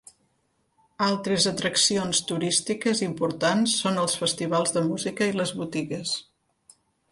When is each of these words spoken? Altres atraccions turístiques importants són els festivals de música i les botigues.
Altres 1.07 1.45
atraccions 1.51 2.21
turístiques 2.31 3.03
importants 3.09 3.77
són 3.83 4.01
els 4.07 4.19
festivals 4.23 4.75
de 4.79 4.85
música 4.89 5.31
i 5.35 5.39
les 5.43 5.55
botigues. 5.63 6.19